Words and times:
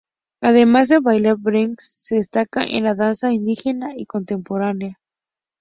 Además 0.41 0.87
de 0.89 0.97
bailar 0.97 1.35
break-Alex 1.37 1.99
se 2.07 2.15
destaca 2.15 2.63
en 2.63 2.85
la 2.85 2.95
danza 2.95 3.31
indígena 3.31 3.91
y 3.95 4.07
contemporánea. 4.07 4.99